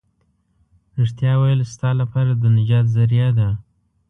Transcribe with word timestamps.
رښتيا 0.99 1.33
ويل 1.41 1.61
ستا 1.73 1.89
لپاره 2.01 2.31
د 2.35 2.43
نجات 2.57 2.85
ذريعه 2.95 3.29
ده. 3.39 3.49